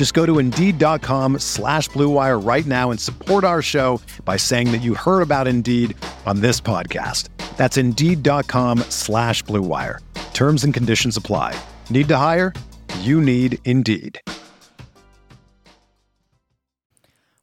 [0.00, 4.78] Just go to Indeed.com slash BlueWire right now and support our show by saying that
[4.78, 7.28] you heard about Indeed on this podcast.
[7.58, 9.98] That's Indeed.com slash BlueWire.
[10.32, 11.54] Terms and conditions apply.
[11.90, 12.54] Need to hire?
[13.00, 14.22] You need Indeed.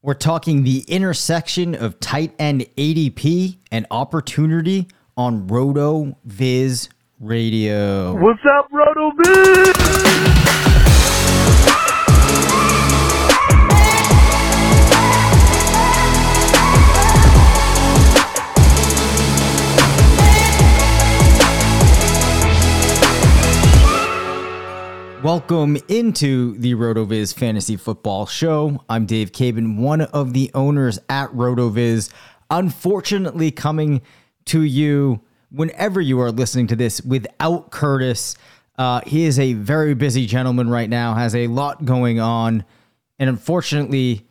[0.01, 8.19] We're talking the intersection of tight end ADP and opportunity on RotoViz Radio.
[8.19, 10.36] What's up, Roto Viz?
[25.27, 28.85] Welcome into the RotoViz Fantasy Football Show.
[28.87, 32.09] I'm Dave Caban, one of the owners at RotoViz.
[32.49, 34.03] Unfortunately, coming
[34.45, 35.19] to you
[35.51, 38.37] whenever you are listening to this without Curtis.
[38.77, 42.63] Uh, he is a very busy gentleman right now, has a lot going on,
[43.19, 44.25] and unfortunately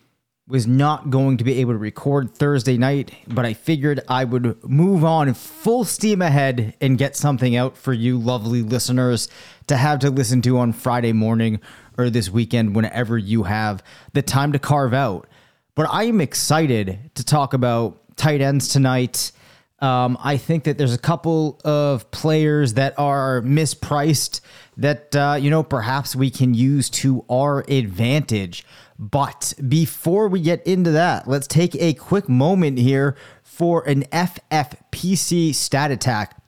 [0.49, 4.63] was not going to be able to record Thursday night, but I figured I would
[4.65, 9.29] move on full steam ahead and get something out for you lovely listeners
[9.67, 11.61] to have to listen to on Friday morning
[11.99, 13.83] or this weekend whenever you have
[14.13, 15.29] the time to carve out.
[15.75, 19.33] But I am excited to talk about tight ends tonight.
[19.81, 24.41] Um, I think that there's a couple of players that are mispriced
[24.79, 28.65] that, uh, you know, perhaps we can use to our advantage.
[28.99, 35.55] But before we get into that, let's take a quick moment here for an FFPC
[35.55, 36.41] stat attack.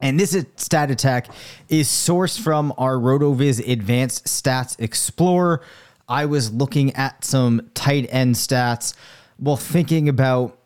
[0.00, 1.28] And this stat attack
[1.68, 5.62] is sourced from our RotoViz Advanced Stats Explorer.
[6.08, 8.94] I was looking at some tight end stats
[9.38, 10.58] while thinking about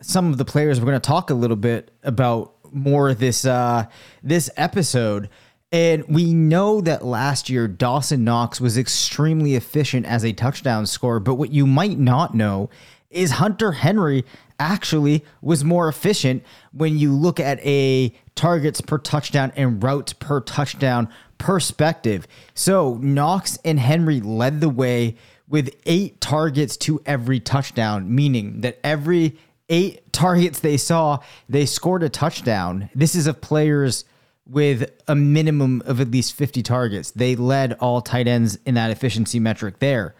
[0.00, 3.86] some of the players we're going to talk a little bit about more this uh,
[4.22, 5.28] this episode.
[5.70, 11.20] And we know that last year Dawson Knox was extremely efficient as a touchdown scorer,
[11.20, 12.70] but what you might not know
[13.10, 14.24] is Hunter Henry
[14.58, 16.42] actually was more efficient
[16.72, 21.08] when you look at a targets per touchdown and routes per touchdown
[21.38, 22.26] perspective.
[22.54, 25.16] So Knox and Henry led the way
[25.48, 32.02] with eight targets to every touchdown, meaning that every eight targets they saw, they scored
[32.02, 32.90] a touchdown.
[32.94, 34.04] This is of players
[34.46, 37.10] with a minimum of at least 50 targets.
[37.10, 40.14] They led all tight ends in that efficiency metric there.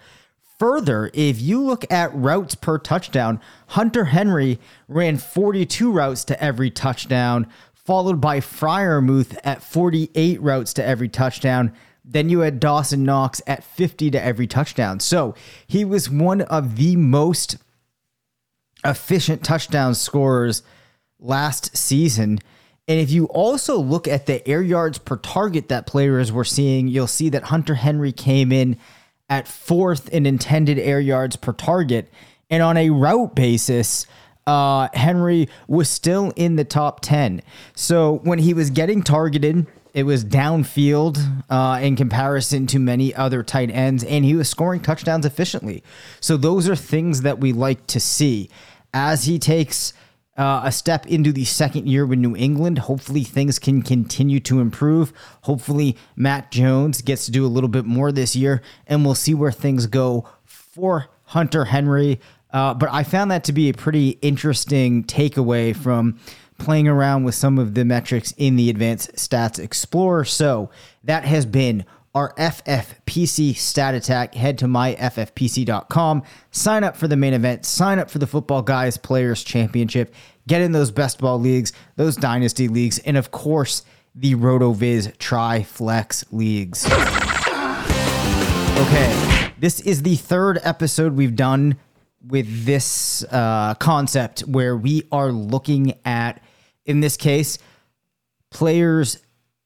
[0.58, 4.58] Further, if you look at routes per touchdown, Hunter Henry
[4.88, 11.72] ran 42 routes to every touchdown, followed by Freiermuth at 48 routes to every touchdown.
[12.04, 14.98] Then you had Dawson Knox at 50 to every touchdown.
[14.98, 15.36] So
[15.66, 17.58] he was one of the most
[18.84, 20.62] efficient touchdown scorers
[21.20, 22.40] last season.
[22.88, 26.88] And if you also look at the air yards per target that players were seeing,
[26.88, 28.76] you'll see that Hunter Henry came in
[29.28, 32.10] at fourth in intended air yards per target.
[32.50, 34.06] And on a route basis,
[34.46, 37.42] uh, Henry was still in the top 10.
[37.74, 41.18] So when he was getting targeted, it was downfield
[41.50, 45.82] uh, in comparison to many other tight ends, and he was scoring touchdowns efficiently.
[46.20, 48.48] So those are things that we like to see.
[48.94, 49.92] As he takes
[50.38, 52.78] uh, a step into the second year with New England.
[52.78, 55.12] Hopefully, things can continue to improve.
[55.42, 59.34] Hopefully, Mac Jones gets to do a little bit more this year, and we'll see
[59.34, 62.20] where things go for Hunter Henry.
[62.52, 66.18] Uh, but I found that to be a pretty interesting takeaway from
[66.56, 70.24] playing around with some of the metrics in the Advanced Stats Explorer.
[70.24, 70.70] So
[71.04, 71.84] that has been
[72.14, 74.34] our FFPC stat attack.
[74.34, 78.96] Head to myffpc.com, sign up for the main event, sign up for the Football Guys
[78.96, 80.14] Players Championship,
[80.46, 83.82] get in those best ball leagues, those dynasty leagues, and of course,
[84.14, 86.86] the RotoViz Tri Flex leagues.
[88.78, 91.76] Okay, this is the third episode we've done
[92.26, 96.42] with this uh, concept where we are looking at
[96.88, 97.58] in this case,
[98.50, 99.18] players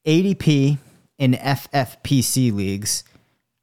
[0.05, 0.77] ADP
[1.17, 3.03] in FFPC leagues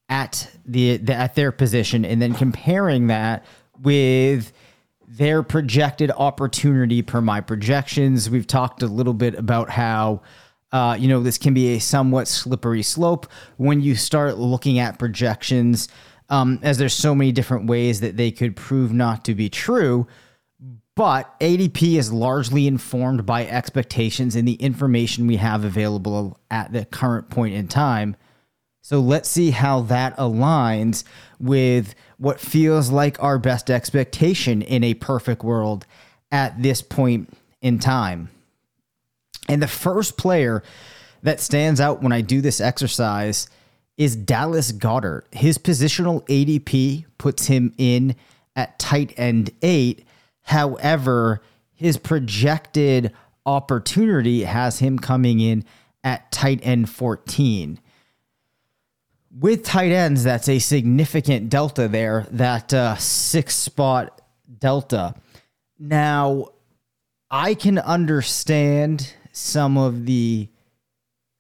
[0.09, 3.45] at the, the at their position, and then comparing that
[3.81, 4.53] with
[5.07, 8.31] their projected opportunity per my projections.
[8.31, 10.23] We've talked a little bit about how
[10.73, 13.27] uh, you know this can be a somewhat slippery slope
[13.57, 15.89] when you start looking at projections,
[16.29, 20.07] um, as there's so many different ways that they could prove not to be true.
[20.97, 26.85] But ADP is largely informed by expectations and the information we have available at the
[26.85, 28.17] current point in time.
[28.83, 31.05] So let's see how that aligns
[31.39, 35.87] with what feels like our best expectation in a perfect world
[36.33, 37.33] at this point
[37.63, 38.31] in time.
[39.49, 40.63] And the first player
[41.23, 43.49] that stands out when I do this exercise
[43.97, 45.23] is Dallas Goedert.
[45.33, 48.17] His positional ADP puts him in
[48.57, 50.07] at tight end eight.
[50.43, 51.43] However,
[51.75, 53.13] his projected
[53.47, 55.65] opportunity has him coming in
[56.03, 57.81] at tight end 14
[59.39, 64.21] with tight ends, that's a significant delta there, that uh, six spot
[64.59, 65.15] delta.
[65.79, 66.49] Now,
[67.31, 70.49] I can understand some of the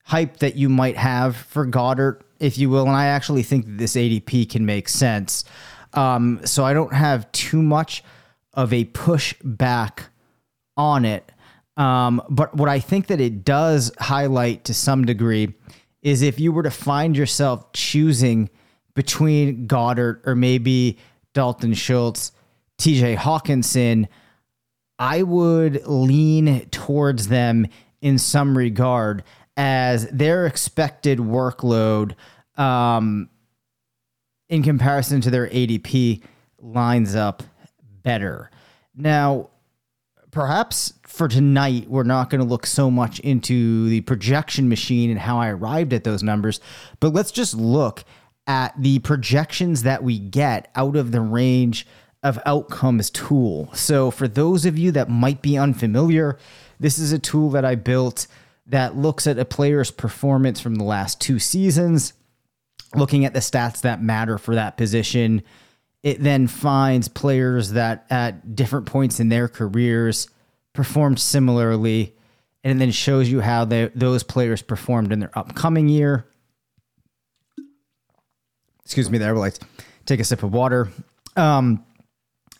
[0.05, 3.79] hype that you might have for Goedert, if you will, and I actually think that
[3.79, 5.45] this ADP can make sense.
[5.93, 8.05] Um, so I don't have too much
[8.55, 10.11] of a push back
[10.77, 11.31] on it.
[11.77, 15.55] Um, but what I think that it does highlight to some degree
[16.03, 18.51] is if you were to find yourself choosing
[18.95, 20.99] between Goedert or maybe
[21.33, 22.33] Dalton Schultz,
[22.79, 24.09] TJ Hockenson,
[24.99, 27.67] I would lean towards them
[28.01, 29.23] in some regard
[29.57, 32.15] as their expected workload
[32.57, 33.29] um,
[34.49, 36.23] in comparison to their ADP
[36.59, 37.43] lines up
[38.03, 38.51] better.
[38.95, 39.51] Now,
[40.31, 45.19] perhaps for tonight, we're not going to look so much into the projection machine and
[45.19, 46.61] how I arrived at those numbers,
[47.01, 48.05] but let's just look
[48.47, 51.87] at the projections that we get out of the range
[52.23, 53.71] of outcomes tool.
[53.75, 56.39] So, for those of you that might be unfamiliar,
[56.79, 58.27] this is a tool that I built
[58.67, 62.13] that looks at a player's performance from the last two seasons,
[62.95, 65.43] looking at the stats that matter for that position
[66.03, 70.29] it then finds players that at different points in their careers
[70.73, 72.15] performed similarly
[72.65, 76.27] and then shows you how they, those players performed in their upcoming year.
[78.85, 79.35] Excuse me, there.
[79.35, 79.59] We'll like
[80.07, 80.89] take a sip of water.
[81.37, 81.85] Um,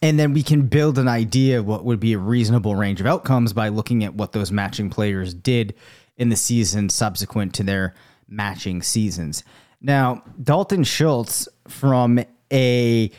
[0.03, 3.07] and then we can build an idea of what would be a reasonable range of
[3.07, 5.75] outcomes by looking at what those matching players did
[6.17, 7.95] in the season subsequent to their
[8.29, 9.45] matching seasons.
[9.83, 13.11] Now, Dalton Schultz, from a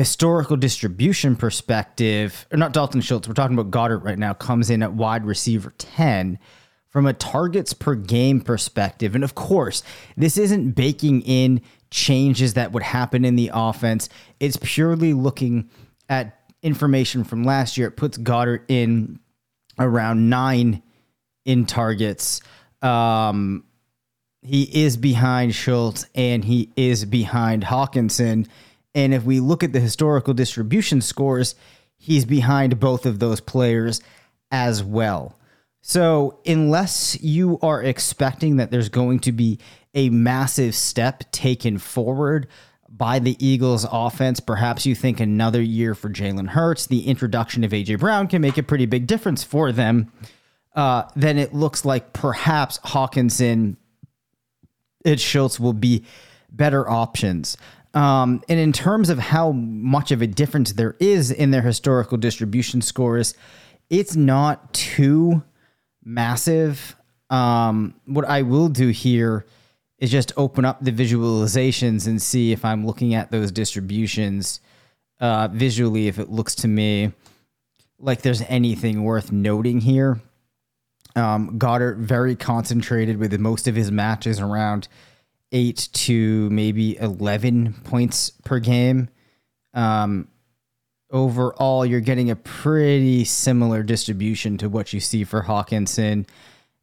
[0.00, 4.82] historical distribution perspective, or not Dalton Schultz, we're talking about Goedert right now, comes in
[4.82, 6.38] at wide receiver 10
[6.88, 9.14] from a targets per game perspective.
[9.14, 9.82] And of course,
[10.16, 11.60] this isn't baking in
[11.90, 14.08] changes that would happen in the offense.
[14.40, 15.68] It's purely looking
[16.08, 17.88] at information from last year.
[17.88, 19.20] It puts Goedert in
[19.78, 20.82] around nine
[21.44, 22.40] in targets.
[22.80, 23.64] Um,
[24.40, 28.48] he is behind Schultz and he is behind Hockenson.
[28.94, 31.54] And if we look at the historical distribution scores,
[31.96, 34.00] he's behind both of those players
[34.50, 35.38] as well.
[35.82, 39.58] So, unless you are expecting that there's going to be
[39.94, 42.48] a massive step taken forward
[42.88, 47.72] by the Eagles offense, perhaps you think another year for Jalen Hurts, the introduction of
[47.72, 47.94] A.J.
[47.94, 50.12] Brown can make a pretty big difference for them,
[50.74, 53.76] uh, then it looks like perhaps Hockenson
[55.04, 56.04] and Schultz will be
[56.50, 57.56] better options.
[57.92, 62.16] Um, and in terms of how much of a difference there is in their historical
[62.16, 63.34] distribution scores,
[63.88, 65.42] it's not too
[66.04, 66.94] massive.
[67.30, 69.44] Um, what I will do here
[69.98, 74.60] is just open up the visualizations and see if I'm looking at those distributions
[75.18, 77.12] uh, visually, if it looks to me
[78.00, 80.20] like there's anything worth noting here.
[81.16, 84.88] Um, Goedert very concentrated with most of his matches around
[85.52, 89.08] eight to maybe 11 points per game.
[89.74, 90.28] Um,
[91.10, 96.26] overall, you're getting a pretty similar distribution to what you see for Hockenson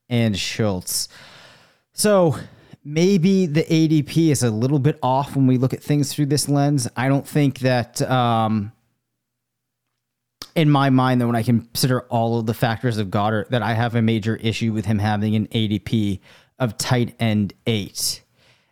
[0.10, 1.08] and Schultz.
[1.94, 2.38] So
[2.84, 6.48] maybe the ADP is a little bit off when we look at things through this
[6.48, 6.88] lens.
[6.96, 8.72] I don't think that, um,
[10.56, 13.74] in my mind, that when I consider all of the factors of Goedert, that I
[13.74, 16.20] have a major issue with him having an ADP
[16.58, 18.24] of tight end eight.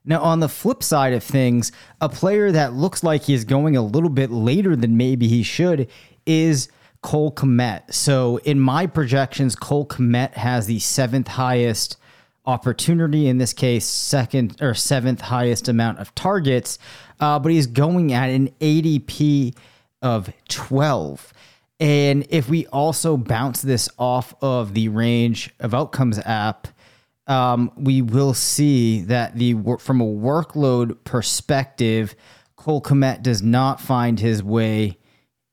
[0.06, 3.82] Now, on the flip side of things, a player that looks like he's going a
[3.82, 5.90] little bit later than maybe he should
[6.26, 6.70] is
[7.02, 7.94] Cole Kmet.
[7.94, 11.98] So in my projections, Cole Kmet has the seventh highest
[12.46, 13.28] opportunity.
[13.28, 16.78] In this case, second or seventh highest amount of targets,
[17.20, 19.56] uh, but he's going at an ADP
[20.02, 21.34] of 12.
[21.80, 26.68] And if we also bounce this off of the range of outcomes app,
[27.28, 32.16] um, we will see that the from a workload perspective,
[32.56, 34.98] Cole Kmet does not find his way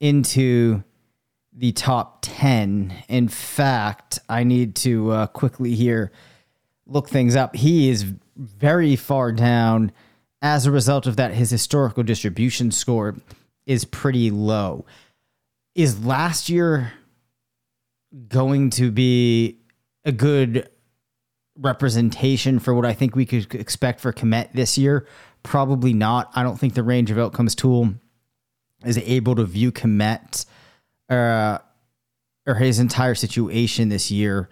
[0.01, 0.85] into
[1.53, 2.95] the top 10.
[3.09, 6.13] In fact, I need to uh, quickly here
[6.87, 7.57] look things up.
[7.57, 8.05] He is
[8.37, 9.93] very far down.
[10.41, 13.17] As a result of that, his historical distribution score
[13.65, 14.85] is pretty low.
[15.75, 16.93] Is last year
[18.29, 19.59] going to be
[20.05, 20.69] a good
[21.59, 25.07] representation for what I think we could expect for Kmet this year?
[25.43, 26.31] Probably not.
[26.35, 27.95] I don't think the range of outcomes tool
[28.85, 30.47] is able to view Kmet
[31.09, 31.59] uh,
[32.47, 34.49] or his entire situation this year.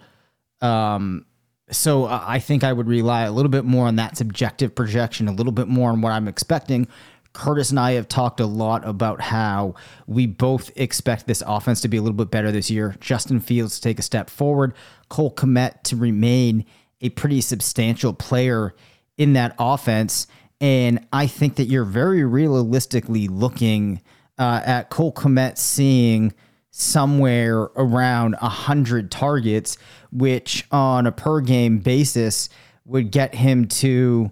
[0.61, 1.25] Um,
[1.71, 5.31] so I think I would rely a little bit more on that subjective projection, a
[5.31, 6.87] little bit more on what I'm expecting.
[7.33, 11.87] Curtis and I have talked a lot about how we both expect this offense to
[11.87, 12.95] be a little bit better this year.
[12.99, 14.73] Justin Fields to take a step forward,
[15.07, 16.65] Cole Kmet to remain
[17.01, 18.73] a pretty substantial player
[19.17, 20.27] in that offense.
[20.59, 24.01] And I think that you're very realistically looking
[24.37, 26.33] uh, at Cole Kmet seeing
[26.69, 29.77] somewhere around 100 targets,
[30.11, 32.49] which on a per game basis
[32.85, 34.31] would get him to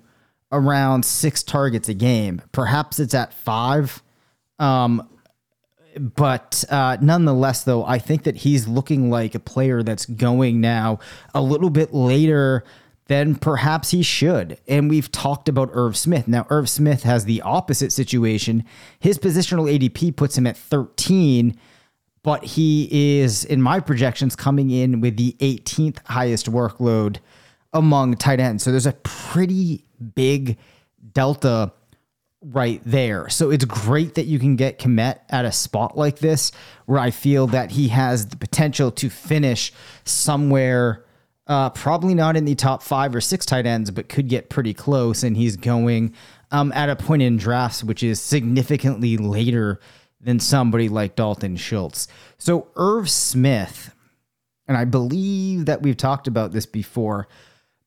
[0.51, 2.41] around six targets a game.
[2.51, 4.01] Perhaps it's at five.
[4.57, 5.07] Um,
[5.99, 10.99] but uh, nonetheless, though, I think that he's looking like a player that's going now
[11.33, 12.63] a little bit later
[13.07, 14.59] than perhaps he should.
[14.67, 16.27] And we've talked about Irv Smith.
[16.27, 18.63] Now, Irv Smith has the opposite situation.
[18.99, 21.57] His positional ADP puts him at 13
[22.21, 27.17] but he is, in my projections, coming in with the 18th highest workload
[27.73, 28.63] among tight ends.
[28.63, 30.57] So there's a pretty big
[31.13, 31.71] delta
[32.41, 33.27] right there.
[33.29, 36.51] So it's great that you can get Kmet at a spot like this
[36.85, 39.73] where I feel that he has the potential to finish
[40.05, 41.05] somewhere.
[41.47, 44.73] Uh, probably not in the top five or six tight ends, but could get pretty
[44.73, 45.23] close.
[45.23, 46.13] And he's going
[46.51, 49.79] um, at a point in drafts which is significantly later
[50.21, 52.07] than somebody like Dalton Schultz.
[52.37, 53.93] So Irv Smith,
[54.67, 57.27] and I believe that we've talked about this before,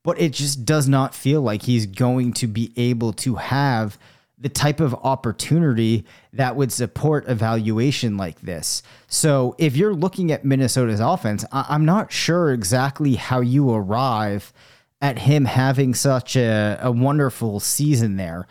[0.03, 3.99] but it just does not feel like he's going to be able to have
[4.43, 8.83] the type of opportunity that would support evaluation like this.
[9.07, 14.53] So if you're looking at Minnesota's offense, I- am not sure exactly how you arrive
[15.01, 18.49] at him having such a, a wonderful season there.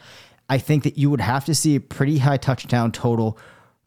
[0.49, 3.37] I think that you would have to see a pretty high touchdown total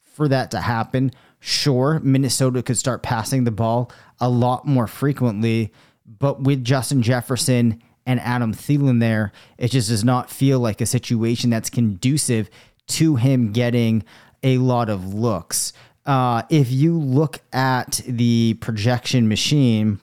[0.02, 1.10] for that to happen.
[1.40, 5.72] Sure, Minnesota could start passing the ball a lot more frequently,
[6.18, 10.86] but with Justin Jefferson and Adam Thielen there, it just does not feel like a
[10.86, 12.50] situation that's conducive
[12.86, 14.04] to him getting
[14.42, 15.72] a lot of looks.
[16.04, 20.00] Uh, if you look at the projection machine,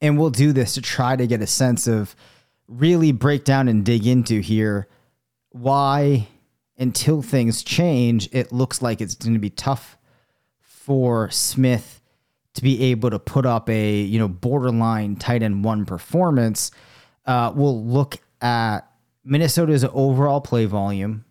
[0.00, 2.14] and we'll do this to try to get a sense of
[2.68, 4.86] really break down and dig into here
[5.50, 6.28] why
[6.78, 9.98] until things change, it looks like it's going to be tough
[10.60, 12.00] for Smith
[12.54, 16.70] to be able to put up a you know borderline tight end one performance.
[17.28, 18.90] Uh, we'll look at
[19.22, 21.26] Minnesota's overall play volume,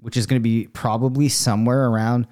[0.00, 2.26] which is going to be probably somewhere around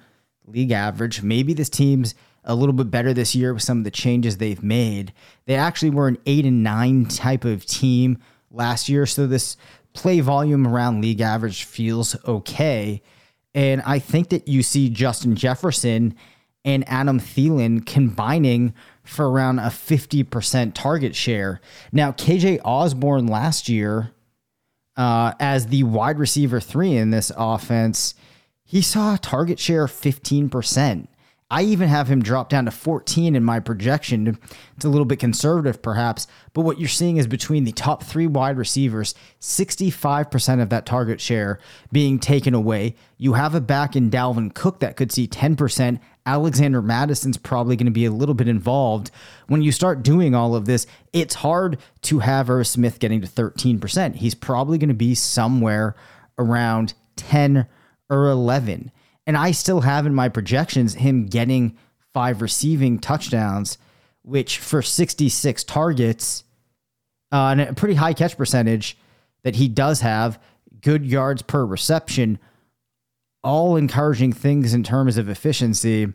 [0.45, 1.23] league average.
[1.23, 4.61] Maybe this team's a little bit better this year with some of the changes they've
[4.61, 5.13] made.
[5.45, 8.17] They actually were an eight and nine type of team
[8.51, 9.55] last year, so this
[9.93, 13.01] play volume around league average feels okay.
[13.55, 16.13] And I think that you see Justin Jefferson
[16.65, 18.73] and Adam Thielen combining
[19.07, 21.61] for around a 50% target share.
[21.91, 24.11] Now, KJ Osborne last year,
[24.95, 28.15] uh, as the wide receiver three in this offense,
[28.63, 31.07] he saw a target share of 15%.
[31.49, 34.37] I even have him drop down to 14 in my projection.
[34.75, 38.27] It's a little bit conservative, perhaps, but what you're seeing is between the top three
[38.27, 41.59] wide receivers, 65% of that target share
[41.89, 42.95] being taken away.
[43.17, 46.01] You have a back in Dalvin Cook that could see 10%.
[46.27, 49.11] Alexander Mattison's probably going to be a little bit involved.
[49.47, 53.27] When you start doing all of this, it's hard to have Irv Smith getting to
[53.27, 54.15] 13%.
[54.15, 55.95] He's probably going to be somewhere
[56.37, 57.65] around 10
[58.09, 58.91] or 11.
[59.25, 61.77] And I still have in my projections him getting
[62.13, 63.77] five receiving touchdowns,
[64.21, 66.43] which for 66 targets
[67.31, 68.97] uh, and a pretty high catch percentage
[69.43, 70.41] that he does have,
[70.81, 72.37] good yards per reception,
[73.43, 76.13] all encouraging things in terms of efficiency.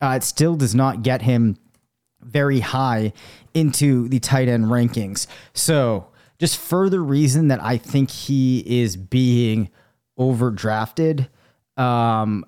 [0.00, 1.56] uh, it still does not get him
[2.20, 3.12] very high
[3.54, 5.26] into the tight end rankings.
[5.54, 9.70] So, just further reason that I think he is being
[10.18, 11.28] overdrafted.
[11.76, 12.44] Um,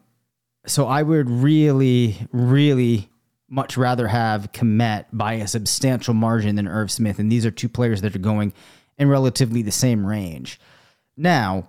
[0.67, 3.09] so I would really, really
[3.49, 7.19] much rather have Kmet by a substantial margin than Irv Smith.
[7.19, 8.53] And these are two players that are going
[8.99, 10.59] in relatively the same range.
[11.17, 11.69] Now,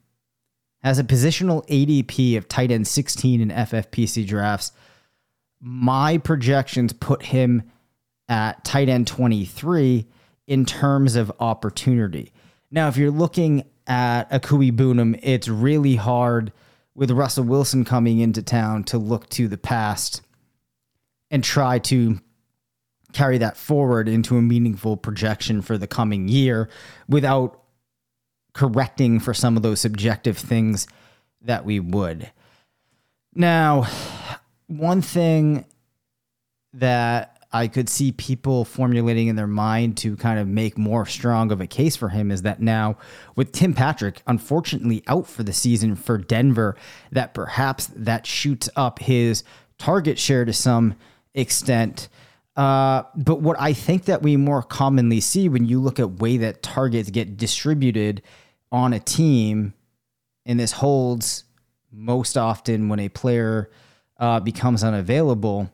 [0.83, 4.71] has a positional ADP of tight end 16 in FFPC drafts.
[5.59, 7.63] My projections put him
[8.27, 10.07] at tight end 23
[10.47, 12.33] in terms of opportunity.
[12.71, 16.51] Now, if you're looking at Okwuegbunam, it's really hard
[16.95, 20.21] with Russell Wilson coming into town to look to the past
[21.29, 22.19] and try to
[23.13, 26.69] carry that forward into a meaningful projection for the coming year
[27.07, 27.60] without
[28.53, 30.87] correcting for some of those subjective things
[31.41, 32.31] that we would.
[33.33, 33.87] Now,
[34.67, 35.65] one thing
[36.73, 41.51] that I could see people formulating in their mind to kind of make more strong
[41.51, 42.97] of a case for him is that now
[43.35, 46.77] with Tim Patrick unfortunately out for the season for Denver
[47.11, 49.43] that perhaps that shoots up his
[49.77, 50.95] target share to some
[51.33, 52.07] extent
[52.55, 56.37] uh, but what I think that we more commonly see when you look at way
[56.37, 58.21] that targets get distributed
[58.71, 59.73] on a team,
[60.45, 61.43] and this holds
[61.91, 63.69] most often when a player
[64.17, 65.71] uh, becomes unavailable,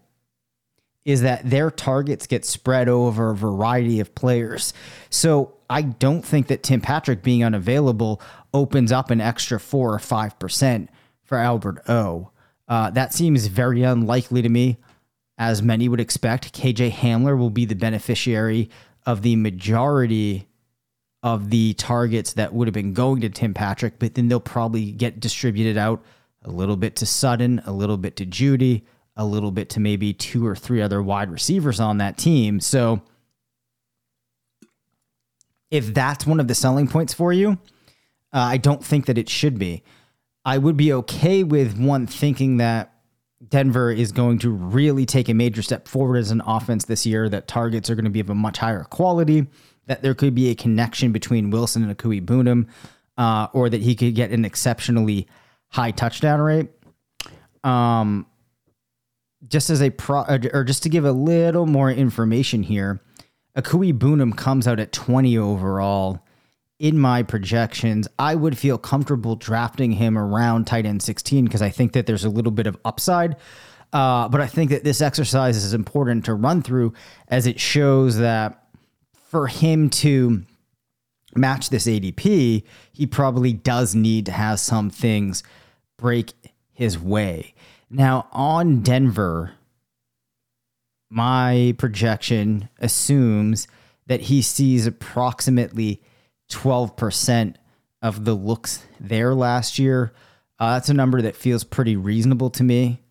[1.05, 4.73] is that their targets get spread over a variety of players.
[5.09, 8.21] So I don't think that Tim Patrick being unavailable
[8.53, 10.89] opens up an extra four or five percent
[11.23, 12.31] for Albert O.
[12.67, 14.77] Uh, that seems very unlikely to me
[15.37, 18.69] as many would expect, KJ Hamler will be the beneficiary
[19.05, 20.46] of the majority
[21.23, 24.91] of the targets that would have been going to Tim Patrick, but then they'll probably
[24.91, 26.03] get distributed out
[26.43, 28.83] a little bit to Sutton, a little bit to Jeudy,
[29.15, 32.59] a little bit to maybe two or three other wide receivers on that team.
[32.59, 33.01] So
[35.71, 37.57] if that's one of the selling points for you,
[38.33, 39.83] uh, I don't think that it should be.
[40.45, 42.93] I would be okay with one thinking that
[43.49, 47.27] Denver is going to really take a major step forward as an offense this year,
[47.29, 49.47] that targets are going to be of a much higher quality,
[49.87, 52.67] that there could be a connection between Wilson and Okwuegbunam,
[53.17, 55.27] uh, or that he could get an exceptionally
[55.69, 56.69] high touchdown rate.
[57.63, 58.27] Um,
[59.47, 60.23] just as a pro,
[60.53, 63.01] or just to give a little more information here,
[63.57, 66.23] Okwuegbunam comes out at 20 overall
[66.79, 71.69] in my projections, I would feel comfortable drafting him around tight end 16 because I
[71.69, 73.35] think that there's a little bit of upside.
[73.93, 76.93] Uh, but I think that this exercise is important to run through
[77.29, 78.66] as it shows that
[79.27, 80.43] for him to
[81.35, 85.43] match this ADP, he probably does need to have some things
[85.97, 86.33] break
[86.73, 87.53] his way.
[87.89, 89.53] Now, on Denver,
[91.09, 93.67] my projection assumes
[94.07, 96.01] that he sees approximately
[96.51, 97.55] 12%
[98.01, 100.13] of the looks there last year.
[100.59, 103.01] Uh, that's a number that feels pretty reasonable to me.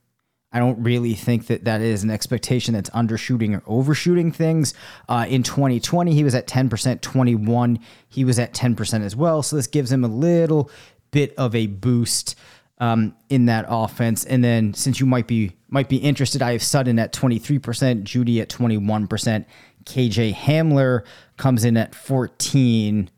[0.52, 4.74] I don't really think that that is an expectation that's undershooting or overshooting things.
[5.08, 7.78] Uh, in 2020, he was at 10%, 21,
[8.08, 9.42] he was at 10% as well.
[9.42, 10.70] So this gives him a little
[11.10, 12.36] bit of a boost
[12.78, 14.24] um, in that offense.
[14.24, 18.40] And then since you might be might be interested, I have Sutton at 23%, Jeudy
[18.40, 19.44] at 21%,
[19.84, 21.04] KJ Hamler
[21.36, 23.10] comes in at 14.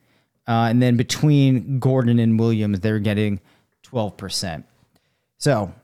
[0.46, 3.40] Uh, and then between Gordon and Williams, they're getting
[3.86, 4.64] 12%.
[5.36, 5.74] So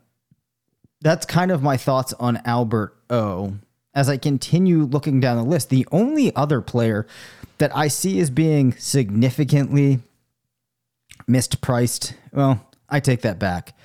[1.04, 3.52] that's kind of my thoughts on Albert O.
[3.94, 7.06] As I continue looking down the list, the only other player
[7.58, 10.00] that I see as being significantly
[11.28, 13.76] mispriced, well, I take that back.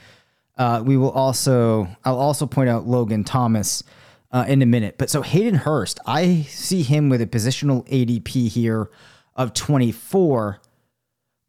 [0.58, 3.84] Uh, we will also, I'll also point out Logan Thomas
[4.32, 4.98] uh, in a minute.
[4.98, 8.90] But so Hayden Hurst, I see him with a positional ADP here
[9.36, 10.62] of 24.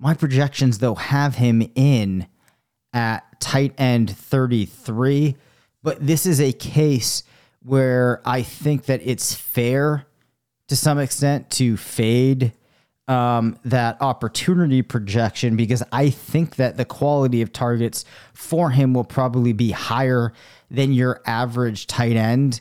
[0.01, 2.27] My projections, though, have him in
[2.93, 5.37] at tight end 33.
[5.83, 7.23] But this is a case
[7.63, 10.07] where I think that it's fair
[10.69, 12.53] to some extent to fade
[13.09, 19.05] um, that opportunity projection because I think that the quality of targets for him will
[19.05, 20.33] probably be higher
[20.71, 22.61] than your average tight end.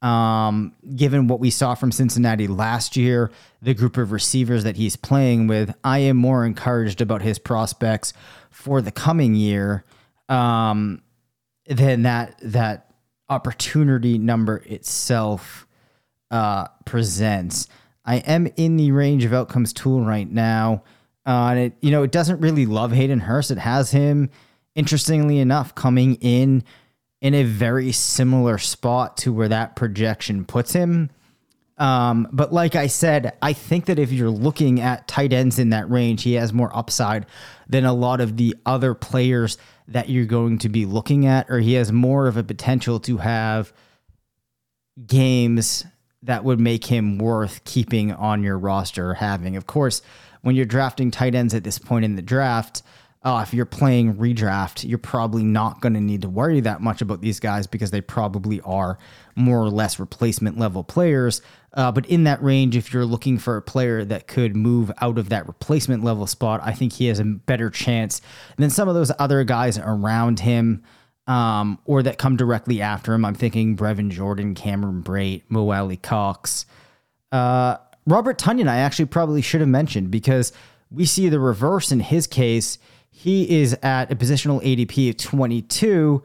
[0.00, 4.94] Um, given what we saw from Cincinnati last year, the group of receivers that he's
[4.94, 8.12] playing with, I am more encouraged about his prospects
[8.52, 9.84] for the coming year
[10.28, 11.02] um,
[11.68, 12.92] than that that
[13.28, 15.66] opportunity number itself
[16.30, 17.68] uh, presents.
[18.04, 20.82] I am in the range of outcomes tool right now.
[21.26, 23.50] Uh, and it, you know, it doesn't really love Hayden Hurst.
[23.50, 24.30] It has him,
[24.74, 26.64] interestingly enough, coming in
[27.20, 31.10] in a very similar spot to where that projection puts him.
[31.76, 35.70] Um, but like I said, I think that if you're looking at tight ends in
[35.70, 37.26] that range, he has more upside
[37.68, 41.60] than a lot of the other players that you're going to be looking at, or
[41.60, 43.72] he has more of a potential to have
[45.06, 45.84] games
[46.22, 49.56] that would make him worth keeping on your roster or having.
[49.56, 50.02] Of course,
[50.42, 52.82] when you're drafting tight ends at this point in the draft,
[53.28, 57.02] uh, if you're playing redraft, you're probably not going to need to worry that much
[57.02, 58.96] about these guys because they probably are
[59.36, 61.42] more or less replacement level players.
[61.74, 65.18] Uh, but in that range, if you're looking for a player that could move out
[65.18, 68.22] of that replacement level spot, I think he has a better chance
[68.56, 70.82] than some of those other guys around him
[71.26, 73.26] um, or that come directly after him.
[73.26, 76.64] I'm thinking Brevin Jordan, Cameron Brate, Mo Alie-Cox.
[77.30, 80.50] Uh, Robert Tonyan, I actually probably should have mentioned because
[80.90, 82.78] we see the reverse in his case.
[83.18, 86.22] He is at a positional ADP of 22.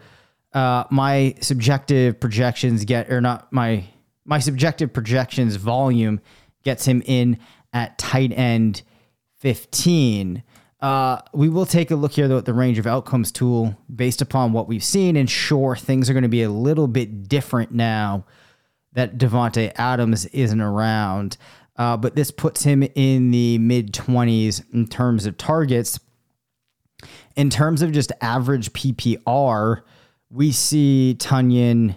[0.53, 3.86] Uh, my subjective projections get, or not my
[4.25, 6.21] my subjective projections volume
[6.62, 7.39] gets him in
[7.73, 8.84] at tight end
[9.39, 10.43] 15.
[10.82, 14.21] Uh, we will take a look here though at the range of outcomes tool based
[14.21, 17.71] upon what we've seen, and sure, things are going to be a little bit different
[17.71, 18.23] now
[18.91, 21.38] that Davante Adams isn't around.
[21.75, 25.99] Uh, but this puts him in the mid 20s in terms of targets.
[27.35, 29.81] In terms of just average PPR,
[30.29, 31.95] we see Tonyan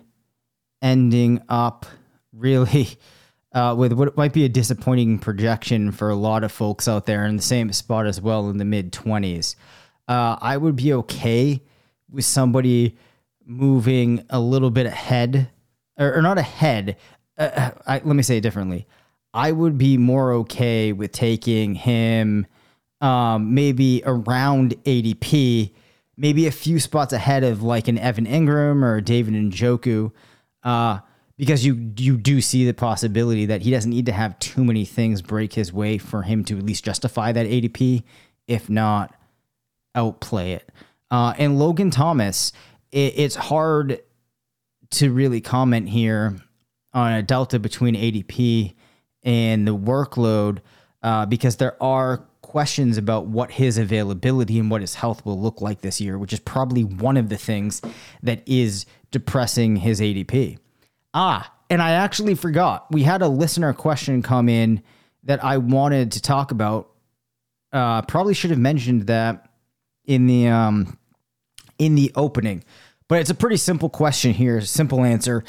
[0.82, 1.86] ending up
[2.32, 2.98] really
[3.52, 7.24] uh, with what might be a disappointing projection for a lot of folks out there
[7.24, 9.56] in the same spot as well in the mid 20s.
[10.08, 11.62] Uh, I would be okay
[12.10, 12.96] with somebody
[13.44, 15.50] moving a little bit ahead,
[15.98, 16.96] or, or not ahead.
[17.38, 18.86] Uh, uh I, let me say it differently.
[19.32, 22.46] I would be more okay with taking him
[23.06, 25.70] um, maybe around ADP,
[26.16, 30.10] maybe a few spots ahead of like an Evan Engram or David Njoku.
[30.64, 30.98] Uh,
[31.38, 34.84] because you you do see the possibility that he doesn't need to have too many
[34.84, 38.02] things break his way for him to at least justify that ADP,
[38.48, 39.14] if not
[39.94, 40.72] outplay it.
[41.10, 42.52] Uh, and Logan Thomas,
[42.90, 44.00] it, it's hard
[44.90, 46.36] to really comment here
[46.92, 48.74] on a delta between ADP
[49.22, 50.58] and the workload
[51.02, 55.60] uh, because there are questions about what his availability and what his health will look
[55.60, 57.82] like this year, which is probably one of the things
[58.22, 60.56] that is depressing his ADP.
[61.12, 62.86] Ah, and I actually forgot.
[62.90, 64.82] We had a listener question come in
[65.24, 66.88] that I wanted to talk about
[67.74, 69.50] Uh, probably should have mentioned that
[70.06, 70.96] in the um,
[71.78, 72.64] in the opening,
[73.06, 74.62] but it's a pretty simple question here.
[74.62, 75.44] Simple answer.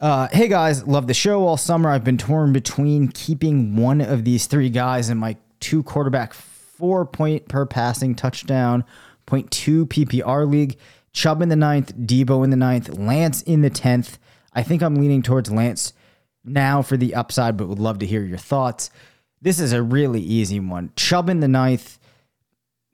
[0.00, 1.90] Uh, hey guys, love the show all summer.
[1.90, 7.04] I've been torn between keeping one of these three guys in my two quarterback, four
[7.06, 8.84] point per passing touchdown,
[9.26, 10.78] 0.2 PPR league.
[11.12, 14.18] Chubb in the ninth, Debo in the ninth, Lance in the tenth.
[14.52, 15.94] I think I'm leaning towards Lance
[16.44, 18.90] now for the upside, but would love to hear your thoughts.
[19.40, 20.92] This is a really easy one.
[20.96, 21.98] Chubb in the ninth.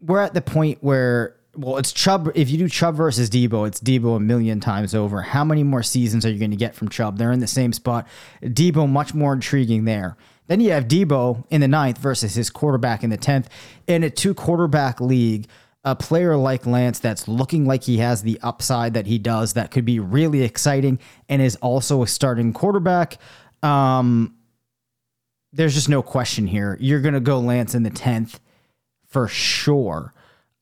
[0.00, 2.30] We're at the point where, well, it's Chubb.
[2.34, 5.22] If you do Chubb versus Debo, it's Debo a million times over.
[5.22, 7.18] How many more seasons are you going to get from Chubb?
[7.18, 8.08] They're in the same spot.
[8.42, 10.16] Debo, much more intriguing there.
[10.52, 13.46] Then you have Debo in the ninth versus his quarterback in the 10th.
[13.86, 15.46] In a two quarterback league,
[15.82, 19.70] a player like Lance that's looking like he has the upside that he does that
[19.70, 23.16] could be really exciting and is also a starting quarterback.
[23.62, 24.34] Um,
[25.54, 26.76] there's just no question here.
[26.78, 28.38] You're going to go Lance in the 10th
[29.06, 30.12] for sure.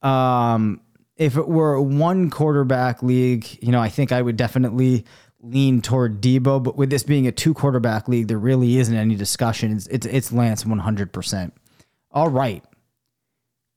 [0.03, 0.83] Um,
[1.17, 5.05] if it were one quarterback league, you know, I think I would definitely
[5.43, 9.15] lean toward Debo, but with this being a two quarterback league, there really isn't any
[9.15, 9.73] discussion.
[9.73, 11.53] It's, it's, it's Lance 100%.
[12.13, 12.65] All right.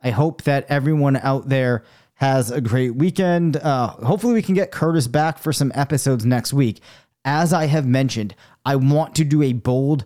[0.01, 1.83] I hope that everyone out there
[2.15, 3.57] has a great weekend.
[3.57, 6.81] Uh, hopefully, we can get Curtis back for some episodes next week.
[7.25, 10.05] As I have mentioned, I want to do a bold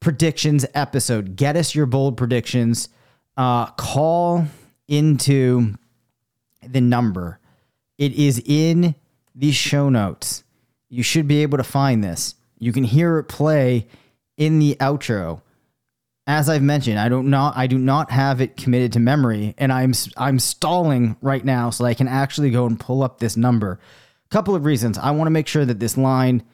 [0.00, 1.36] predictions episode.
[1.36, 2.88] Get us your bold predictions.
[3.36, 4.46] Uh, call
[4.88, 5.74] into
[6.66, 7.38] the number.
[7.98, 8.94] It is in
[9.34, 10.44] the show notes.
[10.90, 12.34] You should be able to find this.
[12.58, 13.86] You can hear it play
[14.36, 15.40] in the outro.
[16.26, 19.72] As I've mentioned, I don't not I do not have it committed to memory, and
[19.72, 23.80] I'm I'm stalling right now so I can actually go and pull up this number.
[24.30, 24.96] Couple of reasons.
[24.98, 26.44] I want to make sure that this line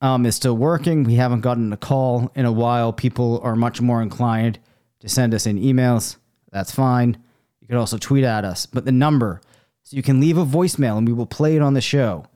[0.00, 1.04] um, is still working.
[1.04, 2.92] We haven't gotten a call in a while.
[2.92, 4.58] People are much more inclined
[5.00, 6.16] to send us in emails.
[6.50, 7.16] That's fine.
[7.60, 8.66] You can also tweet at us.
[8.66, 9.40] But the number,
[9.82, 12.26] so you can leave a voicemail and we will play it on the show.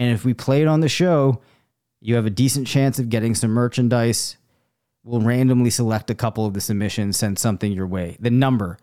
[0.00, 1.42] And if we play it on the show,
[2.00, 4.38] you have a decent chance of getting some merchandise.
[5.04, 8.16] We'll randomly select a couple of the submissions, send something your way.
[8.18, 8.78] The number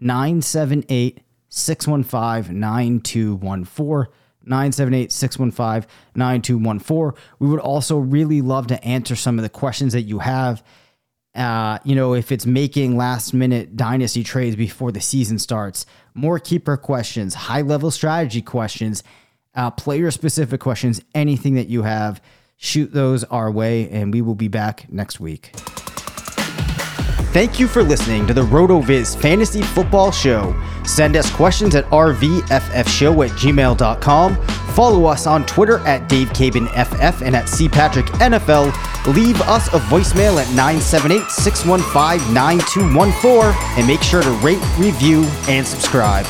[0.00, 4.12] 978 615 9214.
[4.44, 7.22] 978 615 9214.
[7.38, 10.64] We would also really love to answer some of the questions that you have.
[11.34, 16.38] Uh, you know, if it's making last minute dynasty trades before the season starts, more
[16.38, 19.02] keeper questions, high level strategy questions,
[19.54, 22.20] uh, player specific questions, anything that you have,
[22.56, 25.52] shoot those our way, and we will be back next week.
[27.32, 30.54] Thank you for listening to the RotoViz Fantasy Football Show.
[30.84, 34.36] Send us questions at rvffshow at gmail.com.
[34.74, 39.14] Follow us on Twitter at DaveCabanFF and at CPatrickNFL.
[39.14, 45.66] Leave us a voicemail at 978 615 9214 and make sure to rate, review, and
[45.66, 46.26] subscribe.